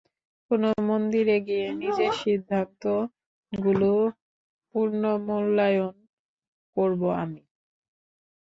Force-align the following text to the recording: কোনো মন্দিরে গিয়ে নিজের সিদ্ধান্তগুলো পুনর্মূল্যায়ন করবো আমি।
কোনো 0.51 0.69
মন্দিরে 0.89 1.37
গিয়ে 1.47 1.67
নিজের 1.81 2.11
সিদ্ধান্তগুলো 2.21 3.91
পুনর্মূল্যায়ন 4.75 5.95
করবো 6.77 7.07
আমি। 7.23 7.41